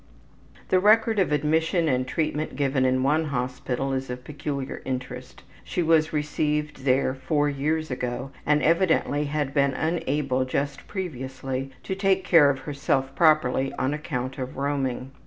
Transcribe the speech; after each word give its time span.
The 0.69 0.79
record 0.79 1.19
of 1.19 1.31
admission 1.31 1.87
and 1.87 2.07
treatment 2.07 2.55
given 2.55 2.85
in 2.85 3.03
one 3.03 3.25
hospital 3.25 3.93
is 3.93 4.09
of 4.09 4.23
peculiar 4.23 4.81
interest. 4.83 5.43
She 5.63 5.83
was 5.83 6.11
received 6.11 6.85
there 6.85 7.13
four 7.13 7.47
years 7.49 7.91
ago 7.91 8.31
and 8.43 8.63
evidently 8.63 9.25
had 9.25 9.53
been 9.53 9.75
unable 9.75 10.43
just 10.43 10.87
previously 10.87 11.69
to 11.83 11.93
take 11.93 12.23
care 12.23 12.49
of 12.49 12.61
herself 12.61 13.13
properly 13.15 13.71
on 13.73 13.93
account 13.93 14.39
of 14.39 14.57
roaming. 14.57 15.11